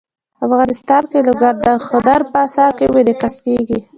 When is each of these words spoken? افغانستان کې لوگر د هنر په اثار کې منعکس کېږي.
افغانستان 0.45 1.03
کې 1.11 1.19
لوگر 1.27 1.53
د 1.63 1.65
هنر 1.87 2.21
په 2.31 2.37
اثار 2.47 2.71
کې 2.77 2.85
منعکس 2.93 3.35
کېږي. 3.45 3.79